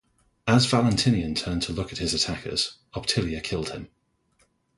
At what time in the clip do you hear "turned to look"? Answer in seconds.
1.35-1.91